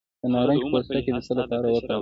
د 0.21 0.23
نارنج 0.33 0.61
پوستکی 0.71 1.11
د 1.15 1.17
څه 1.27 1.33
لپاره 1.39 1.67
وکاروم؟ 1.69 1.89